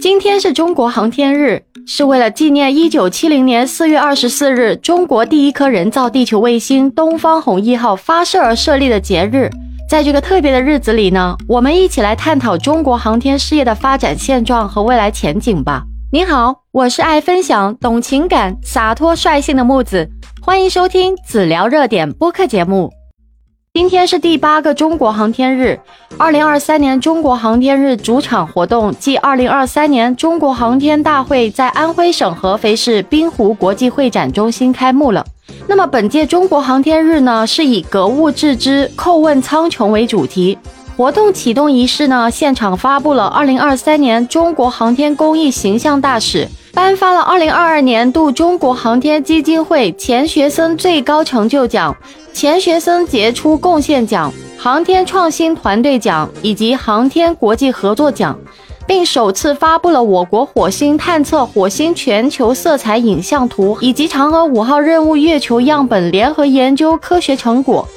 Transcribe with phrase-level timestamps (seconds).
[0.00, 9.50] 今天是中国航天日，是为了纪念一九七零年四月二十四日中国第一颗人造地球卫星东方红一号发射而设立的节日。
[9.88, 15.82] 在这个特别的日子里呢，我们一起来探讨中国航天事业的发展现状和未来前景吧。
[16.12, 20.08] 你好，我是爱分享、懂情感、洒脱率性的木子，
[20.40, 22.92] 欢迎收听子聊热点播客节目。
[23.78, 25.78] 今天是第八个中国航天日，
[26.16, 35.24] 二零二三年中国航天日主场活动暨二零二三年中国航天大会在安徽省合肥市滨湖国际会展中心开幕了。
[35.68, 40.58] 那么本届中国航天日呢，是以格物致知、叩问苍穹为主题。
[40.96, 51.96] 活动启动仪式呢，现场发布了二零二三年中国航天公益形象大使，颁发了二零二二年度中国航天基金会钱学森最高成就奖。
[52.32, 58.38] 钱学森杰出贡献奖、航天创新团队奖以及航天国际合作奖，
[58.86, 67.88] 并首次发布了我国火星探测火星全球色彩影像图以及嫦娥五号任务月球样本联合研究科学成果。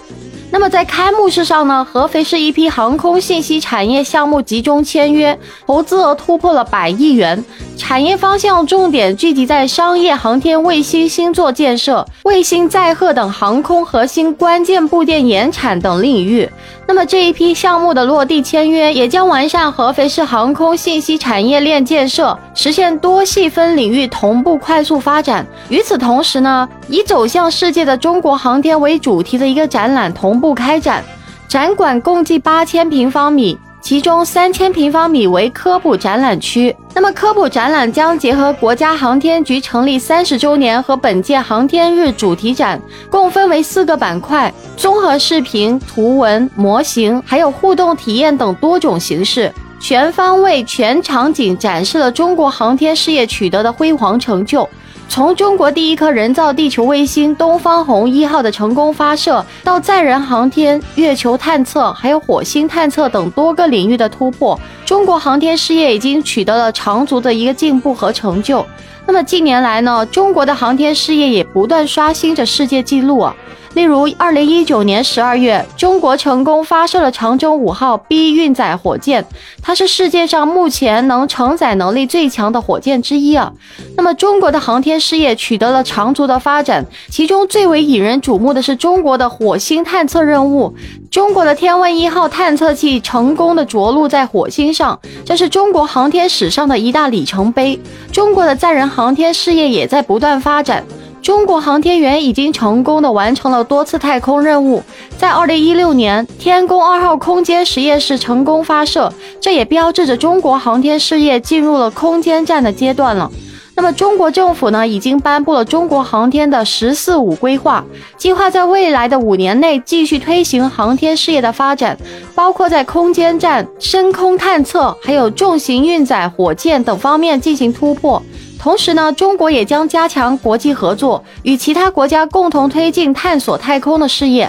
[0.53, 7.42] 那么在开幕式上呢，合肥市一批航空信息产业项目集中签约，投资额突破了百亿元，
[7.82, 16.48] 产业方向重点聚集在商业航天卫星星座建设、卫星载荷等航空核心关键部件研产等领域。
[16.88, 25.44] 那么这一批项目的落地签约，也将完善合肥市航空信息产业链建设，实现多细分领域同步快速发展。
[25.68, 31.04] 与此同时呢，以走向世界的中国航天为主题的一个展览同步开展。
[31.48, 36.74] 展馆共计八千平方米，其中三千平方米为科普展览区。
[36.94, 44.54] 那么科普展览将结合国家航天局成立三十周年和本届航天日主题展，共分为四个板块。
[44.78, 54.68] 综合视频、图文、模型，还有互动体验等多种形式，全方位、全场景展示了中国航天事业取得的辉煌成就。
[55.12, 68.66] 从中国第一颗人造地球卫星东方红一号的成功发射，到载人航天、月球探测，还有火星探测等多个领域的突破，中国航天事业已经取得了长足的一个进步和成就。
[69.06, 73.36] 那么近年来呢，中国的航天事业也不断刷新着世界纪录啊。
[73.74, 79.26] 例如，二零一九年十二月，中国成功发射了长征五号 B 运载火箭，
[79.64, 83.52] 它是世界上目前能承载能力最强的火箭之一啊。
[83.96, 90.76] 那么，中国的航天事业取得了长足的发展，其中最为引人瞩目的是中国的火星探测任务。
[91.10, 97.80] 中国的天问一号探测器成功的着陆在火星上，这是中国航天史上的一大里程碑。
[98.12, 100.84] 中国的载人航天事业也在不断发展。
[101.22, 104.84] 中国航天员已经成功的完成了多次太空任务，
[105.18, 113.30] 在二零一六年，天宫二号空间实验室成功发射，这也标志着中国航天事业进入了空间站的阶段了。
[113.76, 117.84] 那么，中国政府呢，已经颁布了中国航天的“十四五”规划，
[118.18, 121.98] 计划在未来的五年内继续推行航天事业的发展，
[122.36, 128.22] 包括在空间站、深空探测，还有重型运载火箭等方面进行突破。
[128.62, 134.48] 同时呢，中国也将加强国际合作，与其他国家共同推进探索太空的事业。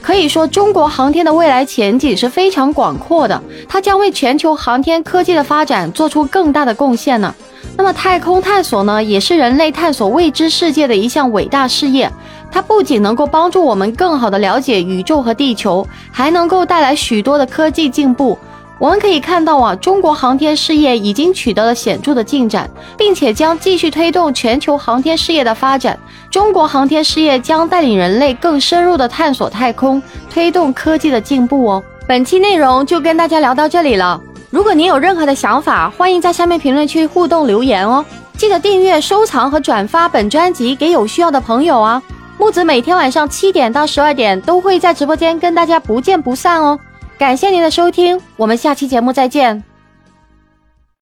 [0.00, 7.32] 可以说，中国航天的未来前景是非常广阔的，它将为全球航天科技的发展做出更大的贡献呢。
[7.76, 12.10] 那么，太空探索呢，也是人类探索未知世界的一项伟大事业。
[12.50, 18.36] 它不仅能够帮助我们更好地了解宇宙和地球，还能够带来许多的科技进步。
[18.82, 25.96] 我们可以看到啊，中国航天事业已经取得了显著的进展，并且将继续推动全球航天事业的发展。
[26.28, 31.80] 中国航天事业将带领人类更深入的探索太空，推动科技的进步哦。
[32.08, 34.20] 本期内容就跟大家聊到这里了。
[34.50, 38.04] 如果您有任何的想法，欢迎在下面评论区互动留言哦。
[38.36, 42.02] 记得订阅、收藏和转发本专辑给有需要的朋友啊。
[42.36, 46.76] 木子每天晚上七点到十二点都会在直播间跟大家不见不散哦。
[47.22, 49.62] 感谢您的收听，我们下期节目再见。